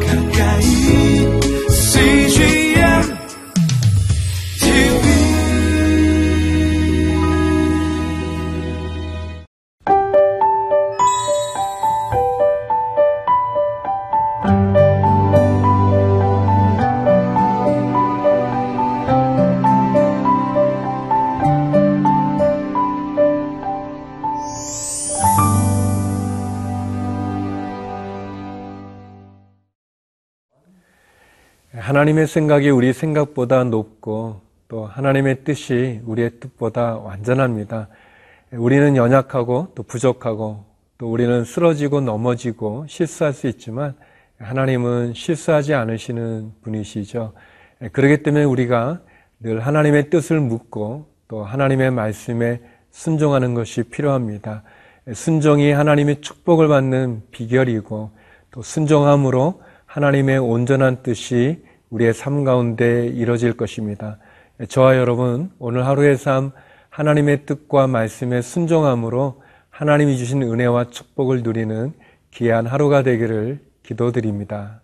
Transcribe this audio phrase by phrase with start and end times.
[0.00, 0.21] 가까
[31.82, 37.88] 하나님의 생각이 우리 생각보다 높고 또 하나님의 뜻이 우리의 뜻보다 완전합니다.
[38.52, 40.64] 우리는 연약하고 또 부족하고
[40.96, 43.94] 또 우리는 쓰러지고 넘어지고 실수할 수 있지만
[44.38, 47.32] 하나님은 실수하지 않으시는 분이시죠.
[47.90, 49.00] 그렇기 때문에 우리가
[49.40, 52.60] 늘 하나님의 뜻을 묻고 또 하나님의 말씀에
[52.92, 54.62] 순종하는 것이 필요합니다.
[55.14, 58.12] 순종이 하나님의 축복을 받는 비결이고
[58.52, 64.18] 또 순종함으로 하나님의 온전한 뜻이 우리의 삶 가운데 이뤄질 것입니다.
[64.68, 66.52] 저와 여러분, 오늘 하루의 삶
[66.88, 71.92] 하나님의 뜻과 말씀에 순종함으로 하나님이 주신 은혜와 축복을 누리는
[72.32, 74.80] 귀한 하루가 되기를 기도드립니다.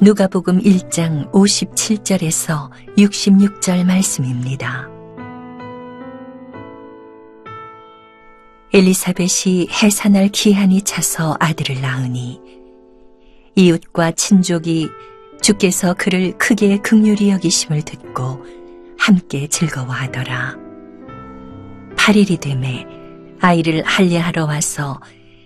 [0.00, 4.87] 누가복음 1장 57절에서 66절 말씀입니다.
[8.78, 12.40] 엘리사벳이 해산할 기한이 차서 아들을 낳으니
[13.56, 14.88] 이웃과 친족이
[15.42, 18.46] 주께서 그를 크게 극률히 여기심을 듣고
[18.96, 20.56] 함께 즐거워하더라.
[21.96, 22.86] 8일이 되매
[23.40, 25.00] 아이를 할례하러 와서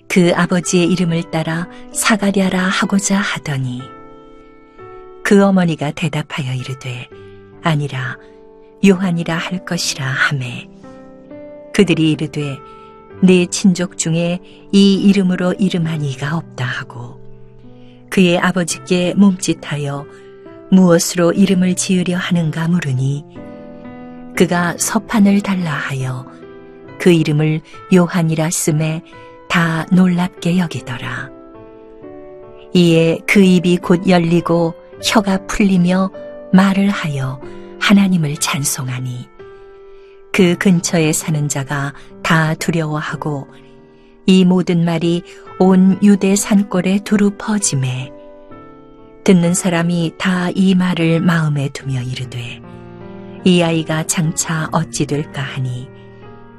[0.09, 3.81] 그 아버지의 이름을 따라 사가랴라 하고자 하더니
[5.25, 7.09] 그 어머니가 대답하여 이르되
[7.63, 8.19] 아니라
[8.87, 10.69] 요한이라 할 것이라 하매
[11.73, 12.59] 그들이 이르되
[13.23, 14.41] 내 친족 중에
[14.73, 17.21] 이 이름으로 이름한 이가 없다 하고
[18.11, 20.05] 그의 아버지께 몸짓하여
[20.71, 23.25] 무엇으로 이름을 지으려 하는가 물으니
[24.37, 26.27] 그가 서판을 달라 하여
[26.99, 27.61] 그 이름을
[27.95, 29.03] 요한이라 쓰매
[29.49, 31.31] 다 놀랍게 여기더라.
[32.75, 34.75] 이에 그 입이 곧 열리고
[35.05, 36.11] 혀가 풀리며
[36.53, 37.41] 말을 하여
[37.81, 39.29] 하나님을 찬송하니
[40.33, 41.93] 그 근처에 사는 자가
[42.33, 43.47] 다 두려워하고
[44.25, 45.23] 이 모든 말이
[45.59, 48.11] 온 유대 산골에 두루 퍼짐에
[49.23, 52.63] 듣는 사람이 다 이 말을 마음에 두며 이르되
[53.45, 55.91] 이 아이가 장차 어찌 될까 하니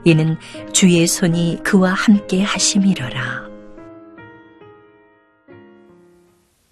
[0.03, 0.37] 이는
[0.73, 3.49] 주의 손이 그와 함께 하심이러라.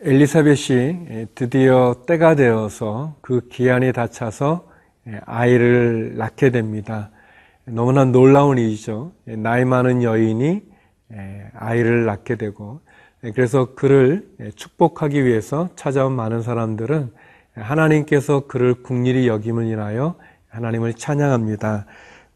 [0.02, 4.68] 엘리사벳이 드디어 때가 되어서 그 기한이 다 차서
[5.26, 7.10] 아이를 낳게 됩니다.
[7.74, 9.14] 너무나 놀라운 일이죠.
[9.26, 10.62] 나이 많은 여인이
[11.54, 12.82] 아이를 낳게 되고
[13.34, 17.12] 그래서 그를 축복하기 위해서 찾아온 많은 사람들은
[17.56, 20.16] 하나님께서 그를 국리히 여김을 인하여
[20.50, 21.86] 하나님을 찬양합니다.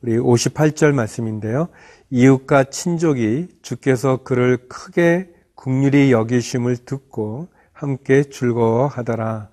[0.02, 1.68] 우리 58절 말씀인데요.
[2.12, 9.50] 이웃과 친족이 주께서 그를 크게 국률이 여기심을 듣고 함께 즐거워하더라.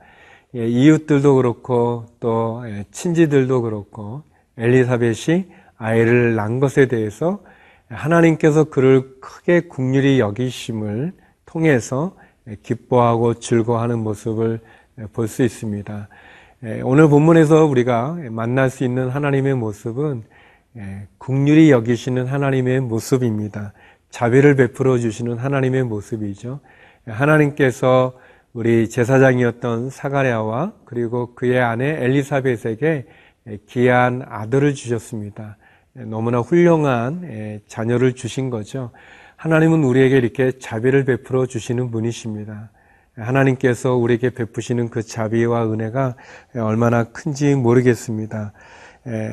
[0.54, 4.22] 예, 이웃들도 그렇고 또 예, 친지들도 그렇고
[4.58, 7.42] 엘리사벳이 아이를 낳은 것에 대해서
[7.88, 11.12] 하나님께서 그를 크게 국률이 여기심을
[11.44, 12.16] 통해서
[12.48, 14.60] 예, 기뻐하고 즐거워하는 모습을
[15.12, 16.08] 볼 수 있습니다.
[16.84, 20.22] 오늘 본문에서 우리가 만날 수 있는 하나님의 모습은
[21.18, 23.72] 국률이 여기시는 하나님의 모습입니다.
[24.10, 26.60] 자비를 베풀어 주시는 하나님의 모습이죠.
[27.06, 28.16] 하나님께서
[28.52, 33.06] 우리 제사장이었던 사가랴와 그리고 그의 아내 엘리사벳에게
[33.66, 35.56] 귀한 아들을 주셨습니다.
[35.94, 38.90] 너무나 훌륭한 자녀를 주신 거죠.
[39.36, 42.70] 하나님은 우리에게 이렇게 자비를 베풀어 주시는 분이십니다.
[43.16, 46.16] 하나님께서 우리에게 베푸시는 그 자비와 은혜가
[46.56, 48.52] 얼마나 큰지 모르겠습니다.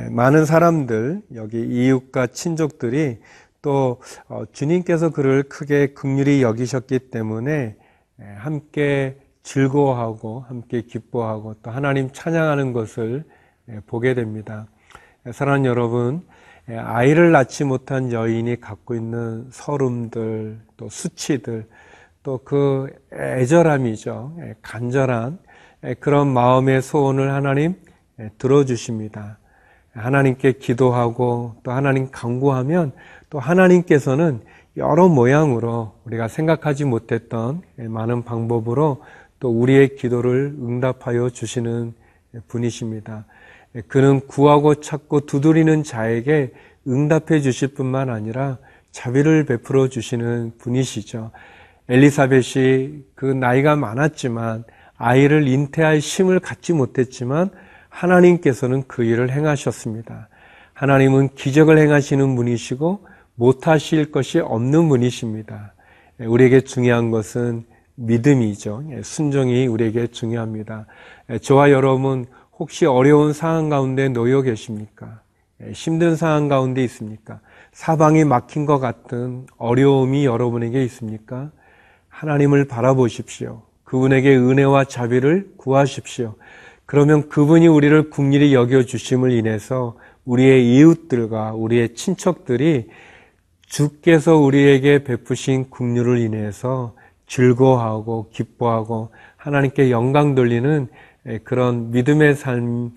[0.10, 3.20] 많은 사람들, 여기 이웃과 친족들이
[3.62, 7.76] 또 어, 주님께서 그를 크게 극률히 여기셨기 때문에
[8.38, 13.24] 함께 즐거워하고 함께 기뻐하고 또 하나님 찬양하는 것을
[13.86, 14.68] 보게 됩니다.
[15.32, 16.24] 사랑하는 여러분,
[16.78, 21.66] 아이를 낳지 못한 여인이 갖고 있는 서름들, 또 수치들,
[22.24, 24.38] 또 그 애절함이죠.
[24.62, 25.40] 간절한
[26.00, 27.76] 그런 마음의 소원을 하나님
[28.38, 29.38] 들어주십니다.
[29.94, 32.92] 하나님께 기도하고 또 하나님 강구하면
[33.30, 34.42] 또 하나님께서는
[34.78, 39.04] 여러 모양으로 우리가 생각하지 못했던 많은 방법으로
[39.40, 41.94] 또 우리의 기도를 응답하여 주시는
[42.48, 43.26] 분이십니다.
[43.88, 46.52] 그는 구하고 찾고 두드리는 자에게
[46.88, 48.58] 응답해 주실 뿐만 아니라
[48.92, 51.32] 자비를 베풀어 주시는 분이시죠.
[51.88, 54.64] 엘리사벳이 그 나이가 많았지만
[54.98, 57.50] 아이를 잉태할 힘을 갖지 못했지만
[57.90, 60.30] 하나님께서는 그 일을 행하셨습니다.
[60.74, 65.74] 하나님은 기적을 행하시는 분이시고 못하실 것이 없는 분이십니다.
[66.20, 68.84] 우리에게 중요한 것은 믿음이죠.
[69.04, 70.86] 순종이 우리에게 중요합니다.
[71.42, 72.26] 저와 여러분
[72.60, 75.22] 혹시 어려운 상황 가운데 놓여 계십니까?
[75.72, 77.40] 힘든 상황 가운데 있습니까?
[77.72, 81.52] 사방이 막힌 것 같은 어려움이 여러분에게 있습니까?
[82.10, 83.62] 하나님을 바라보십시오.
[83.86, 86.36] 그분에게 은혜와 자비를 구하십시오.
[86.86, 89.96] 그러면 그분이 우리를 국리히 여겨주심을 인해서
[90.26, 92.90] 우리의 이웃들과 우리의 친척들이
[93.66, 96.94] 주께서 우리에게 베푸신 국류를 인해서
[97.28, 100.90] 즐거워하고 기뻐하고 하나님께 영광 돌리는
[101.44, 102.92] 그런 믿음의 삶,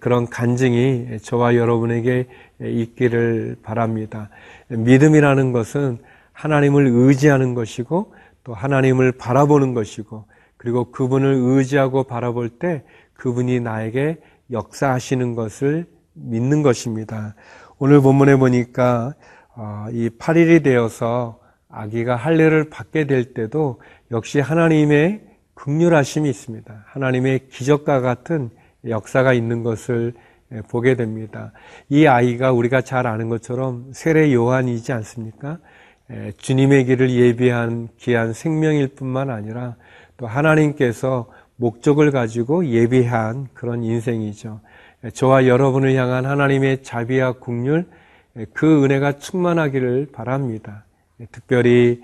[0.00, 2.26] 그런 간증이 저와 여러분에게
[2.60, 4.30] 있기를 바랍니다.
[4.68, 5.98] 믿음이라는 것은
[6.32, 10.26] 하나님을 의지하는 것이고 또 하나님을 바라보는 것이고
[10.56, 12.82] 그리고 그분을 의지하고 바라볼 때
[13.14, 14.18] 그분이 나에게
[14.50, 17.34] 역사하시는 것을 믿는 것입니다.
[17.78, 19.14] 오늘 본문에 보니까
[19.56, 21.38] 어, 이 8일이 되어서
[21.68, 23.80] 아기가 할례를 받게 될 때도
[24.10, 25.22] 역시 하나님의
[25.54, 26.84] 극률하심이 있습니다.
[26.86, 28.50] 하나님의 기적과 같은
[28.86, 30.12] 역사가 있는 것을
[30.68, 31.52] 보게 됩니다.
[31.88, 35.58] 이 아이가 우리가 잘 아는 것처럼 세례 요한이지 않습니까?
[36.36, 39.76] 주님의 길을 예비한 귀한 생명일 뿐만 아니라
[40.16, 44.60] 또 하나님께서 목적을 가지고 예비한 그런 인생이죠.
[45.12, 47.86] 저와 여러분을 향한 하나님의 자비와 국률,
[48.52, 50.84] 그 은혜가 충만하기를 바랍니다.
[51.32, 52.02] 특별히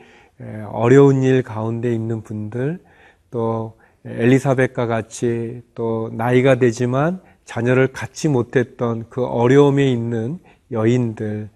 [0.71, 2.81] 어려운 일 가운데 있는 분들,
[3.31, 10.39] 또 엘리사벳과 같이 또 나이가 되지만 자녀를 갖지 못했던 그 어려움에 있는
[10.71, 11.51] 여인들,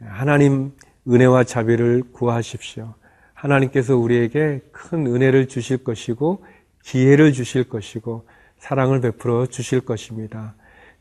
[0.00, 0.72] 하나님
[1.08, 2.94] 은혜와 자비를 구하십시오.
[3.34, 6.44] 하나님께서 우리에게 큰 은혜를 주실 것이고
[6.84, 8.26] 기회를 주실 것이고
[8.58, 10.54] 사랑을 베풀어 주실 것입니다.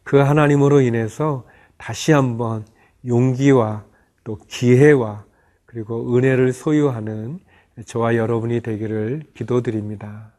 [0.03, 1.45] 그 하나님으로 인해서
[1.77, 2.65] 다시 한번
[3.06, 3.85] 용기와
[4.24, 5.25] 또 기회와
[5.65, 7.39] 그리고 은혜를 소유하는
[7.85, 10.31] 저와 여러분이 되기를 기도드립니다.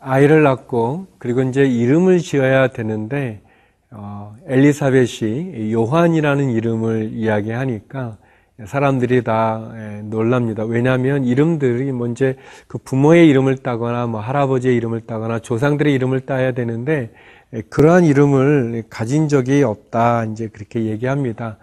[0.00, 3.42] 아이를 낳고 그리고 이제 이름을 지어야 되는데
[3.90, 8.16] 어, 엘리사벳이 요한이라는 이름을 이야기하니까
[8.64, 10.64] 사람들이 다 예, 놀랍니다.
[10.64, 12.32] 왜냐하면 이름들이 먼저
[12.68, 17.10] 그 부모의 이름을 따거나 뭐 할아버지의 이름을 따거나 조상들의 이름을 따야 되는데
[17.52, 21.58] 예, 그러한 이름을 가진 적이 없다 이제 그렇게 얘기합니다.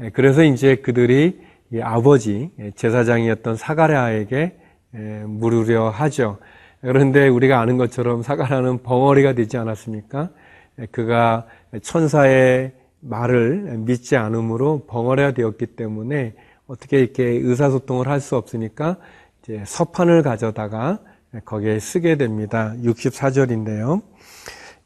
[0.00, 1.40] 예, 그래서 이제 그들이
[1.82, 4.58] 아버지 제사장이었던 사가랴에게
[5.26, 6.38] 물으려 하죠.
[6.82, 10.28] 그런데 우리가 아는 것처럼 사가랴는 벙어리가 되지 않았습니까?
[10.92, 11.46] 그가
[11.82, 12.72] 천사의
[13.04, 16.34] 말을 믿지 않으므로 벙어리가 되었기 때문에
[16.66, 18.96] 어떻게 이렇게 의사소통을 할 수 없으니까
[19.42, 21.00] 이제 서판을 가져다가
[21.44, 22.74] 거기에 쓰게 됩니다.
[22.82, 24.02] 64절인데요.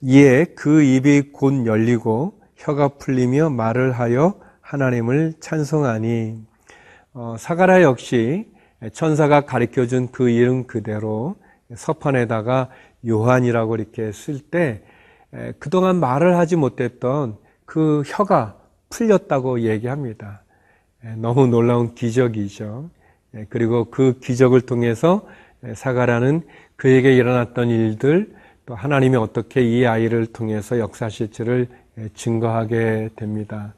[0.01, 6.43] 이에 그 입이 곧 열리고 혀가 풀리며 말을 하여 하나님을 찬송하니
[7.15, 8.49] 어, 사가라 역시
[8.93, 11.37] 천사가 가르쳐준 그 이름 그대로
[11.75, 12.71] 서판에다가
[13.07, 14.83] 요한이라고 이렇게 쓸 때
[15.59, 17.37] 그동안 말을 하지 못했던
[17.69, 18.57] 그 혀가
[18.89, 20.43] 풀렸다고 얘기합니다.
[21.17, 22.89] 너무 놀라운 기적이죠.
[23.51, 25.29] 그리고 그 기적을 통해서
[25.75, 26.41] 사가라는
[26.77, 28.33] 그에게 일어났던 일들
[28.65, 31.69] 또 하나님이 어떻게 이 아이를 통해서 역사실지를
[32.15, 33.75] 증거하게 됩니다.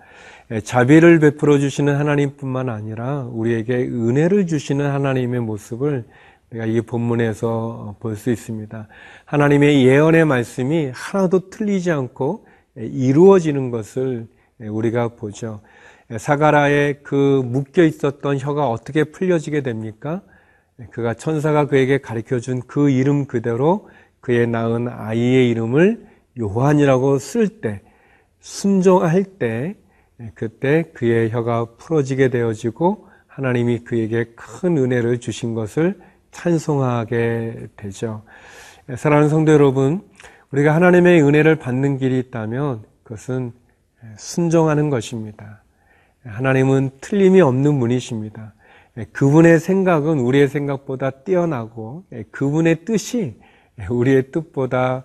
[0.63, 6.05] 자비를 베풀어 주시는 하나님뿐만 아니라 우리에게 은혜를 주시는 하나님의 모습을
[6.53, 8.87] 우리가 이 본문에서 볼 수 있습니다.
[9.25, 14.27] 하나님의 예언의 말씀이 하나도 틀리지 않고 이루어지는 것을
[14.59, 15.61] 우리가 보죠.
[16.17, 20.23] 사가라의 그 묶여 있었던 혀가 어떻게 풀려지게 됩니까?
[20.91, 23.89] 그가 천사가 그에게 가르쳐 준 그 이름 그대로
[24.21, 26.07] 그의 낳은 아이의 이름을
[26.39, 27.83] 요한이라고 쓸 때,
[28.41, 29.77] 순종할 때,
[30.35, 35.99] 그때 그의 혀가 풀어지게 되어지고 하나님이 그에게 큰 은혜를 주신 것을
[36.31, 38.23] 찬송하게 되죠.
[38.97, 40.03] 사랑하는 성도 여러분,
[40.53, 43.53] 우리가 하나님의 은혜를 받는 길이 있다면 그것은
[44.17, 45.63] 순종하는 것입니다.
[46.25, 48.55] 하나님은 틀림이 없는 분이십니다.
[49.13, 53.39] 그분의 생각은 우리의 생각보다 뛰어나고 그분의 뜻이
[53.89, 55.05] 우리의 뜻보다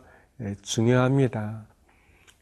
[0.64, 1.66] 중요합니다.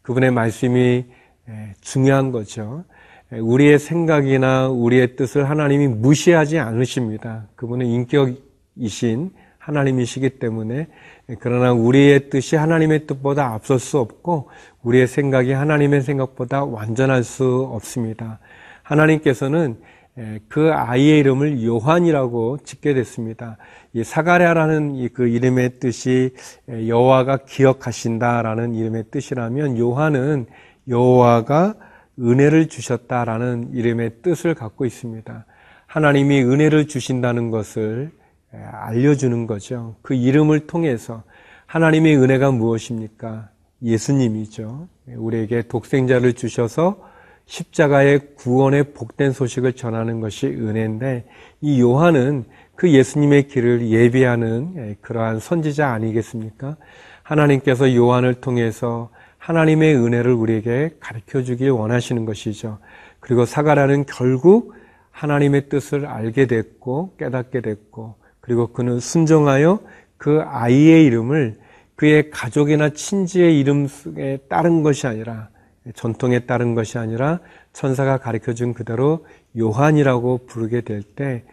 [0.01, 1.05] 그분의 말씀이
[1.49, 2.83] 에, 중요한 거죠.
[3.31, 7.47] 에, 우리의 생각이나 우리의 뜻을 하나님이 무시하지 않으십니다.
[7.55, 9.31] 그분은 인격이신
[9.63, 10.87] 하나님이시기 때문에
[11.29, 14.49] 에, 그러나 우리의 뜻이 하나님의 뜻보다 앞설 수 없고
[14.81, 18.39] 우리의 생각이 하나님의 생각보다 완전할 수 없습니다.
[18.83, 19.77] 하나님께서는
[20.17, 23.57] 에, 그 아이의 이름을 요한이라고 짓게 됐습니다.
[23.93, 26.33] 이 사가랴라는 이그 이름의 뜻이
[26.69, 30.45] 에, 여호와가 기억하신다라는 이름의 뜻이라면 요한은
[30.89, 31.75] 여호와가
[32.19, 35.45] 은혜를 주셨다라는 이름의 뜻을 갖고 있습니다.
[35.87, 38.22] 하나님이 은혜를 주신다는 것을 에,
[38.53, 39.95] 알려주는 거죠.
[40.01, 41.23] 그 이름을 통해서
[41.65, 43.49] 하나님의 은혜가 무엇입니까?
[43.81, 44.87] 예수님이죠.
[45.07, 47.01] 우리에게 독생자를 주셔서
[47.45, 51.25] 십자가의 구원의 복된 소식을 전하는 것이 은혜인데
[51.61, 52.45] 이 요한은
[52.75, 56.77] 그 예수님의 길을 예비하는 그러한 선지자 아니겠습니까?
[57.23, 62.79] 하나님께서 요한을 통해서 하나님의 은혜를 우리에게 가르쳐 주길 원하시는 것이죠.
[63.19, 64.73] 그리고 사가라는 결국
[65.11, 69.79] 하나님의 뜻을 알게 됐고 깨닫게 됐고 그리고 그는 순종하여
[70.17, 71.55] 그 아이의 이름을
[71.95, 75.47] 그의 가족이나 친지의 이름 속에 따른 것이 아니라
[75.95, 77.39] 전통에 따른 것이 아니라
[77.71, 79.25] 천사가 가르쳐 준 그대로
[79.57, 81.45] 요한이라고 부르게 될 때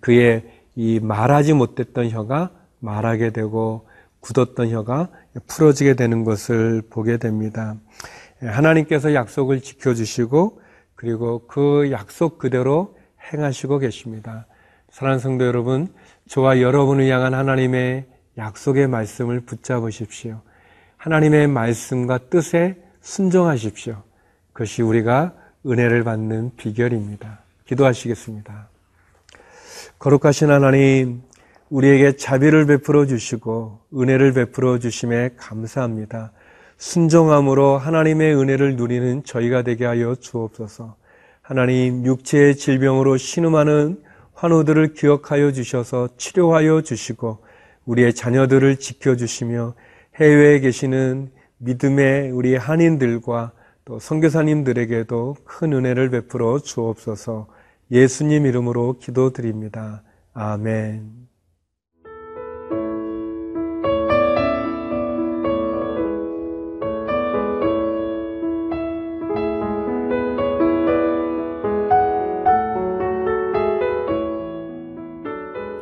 [0.00, 0.44] 그의
[0.76, 3.86] 이 말하지 못했던 혀가 말하게 되고
[4.20, 5.10] 굳었던 혀가
[5.46, 7.76] 풀어지게 되는 것을 보게 됩니다.
[8.40, 10.62] 하나님께서 약속을 지켜주시고
[10.94, 12.96] 그리고 그 약속 그대로
[13.30, 14.46] 행하시고 계십니다.
[14.90, 15.88] 사랑하는 성도 여러분,
[16.30, 18.04] 저와 여러분을 향한 하나님의
[18.38, 20.40] 약속의 말씀을 붙잡으십시오.
[20.96, 24.00] 하나님의 말씀과 뜻에 순종하십시오.
[24.52, 25.34] 그것이 우리가
[25.66, 27.40] 은혜를 받는 비결입니다.
[27.66, 28.68] 기도하시겠습니다.
[29.98, 31.22] 거룩하신 하나님,
[31.68, 36.30] 우리에게 자비를 베풀어 주시고 은혜를 베풀어 주심에 감사합니다.
[36.78, 40.94] 순종함으로 하나님의 은혜를 누리는 저희가 되게 하여 주옵소서.
[41.42, 44.09] 하나님, 육체의 질병으로 신음하는
[44.40, 47.44] 환우들을 기억하여 주셔서 치료하여 주시고
[47.84, 49.74] 우리의 자녀들을 지켜주시며
[50.16, 53.52] 해외에 계시는 믿음의 우리 한인들과
[53.84, 57.48] 또 선교사님들에게도 큰 은혜를 베풀어 주옵소서
[57.90, 60.02] 예수님 이름으로 기도드립니다.
[60.32, 61.29] 아멘.